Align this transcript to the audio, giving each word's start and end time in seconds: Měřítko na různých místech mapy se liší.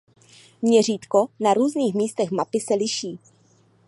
Měřítko 0.61 1.27
na 1.39 1.53
různých 1.53 1.93
místech 1.95 2.31
mapy 2.31 2.59
se 2.59 2.73
liší. 2.73 3.19